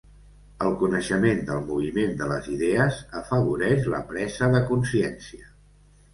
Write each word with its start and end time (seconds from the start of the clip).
El 0.69 0.77
coneixement 0.83 1.43
del 1.49 1.61
moviment 1.67 2.15
de 2.21 2.29
les 2.31 2.47
idees 2.55 2.99
afavoreix 3.21 3.87
la 3.97 4.01
presa 4.09 4.51
de 4.59 4.65
consciència. 4.73 5.49